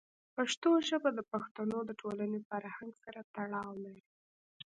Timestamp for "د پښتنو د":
1.13-1.91